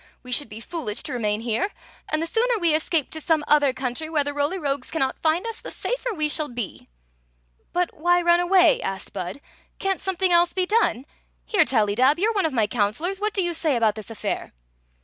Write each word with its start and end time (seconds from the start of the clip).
We 0.23 0.31
should 0.31 0.49
be 0.49 0.59
foolish 0.59 1.03
to 1.03 1.13
remain 1.13 1.41
here; 1.41 1.69
and 2.09 2.23
the 2.23 2.25
sooner 2.25 2.57
we 2.57 2.73
escape 2.73 3.11
to 3.11 3.21
some 3.21 3.43
other 3.47 3.71
country 3.71 4.09
where 4.09 4.23
the 4.23 4.33
Roly 4.33 4.57
Rogues 4.57 4.89
cannot 4.89 5.21
find 5.21 5.45
us» 5.45 5.61
the 5.61 5.69
safer 5.69 6.11
we 6.11 6.27
shall 6.27 6.49
be. 6.49 6.87
But 7.71 7.93
why 7.93 8.19
run 8.23 8.39
away?" 8.39 8.81
asked 8.81 9.13
Bud." 9.13 9.39
Can't 9.77 10.01
some 10.01 10.15
thing 10.15 10.31
else 10.31 10.53
be 10.53 10.65
done? 10.65 11.05
Here, 11.45 11.65
Tally 11.65 11.93
dab, 11.93 12.17
you 12.17 12.31
're 12.31 12.33
one 12.33 12.47
of 12.47 12.51
my 12.53 12.65
counselors. 12.65 13.19
What 13.21 13.35
do 13.35 13.43
you 13.43 13.53
say 13.53 13.75
about 13.75 13.93
this 13.93 14.09
af 14.09 14.17
fair?" 14.17 14.53